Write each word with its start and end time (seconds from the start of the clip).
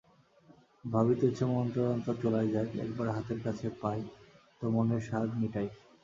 ভাবিতেছে 0.83 1.43
মন্ত্রতন্ত্র 1.51 2.09
চুলায় 2.21 2.49
যাক, 2.53 2.69
একবার 2.83 3.07
হাতের 3.15 3.39
কাছে 3.45 3.67
পাই 3.81 4.01
তো 4.59 4.65
মনের 4.75 5.01
সাধ 5.09 5.29
মিটাই। 5.41 5.69